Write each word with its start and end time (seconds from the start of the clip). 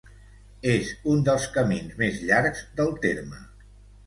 És 0.71 0.87
un 1.11 1.21
dels 1.27 1.45
camins 1.57 1.93
més 2.01 2.19
llargs 2.31 2.65
del 2.81 2.91
terme. 3.05 3.45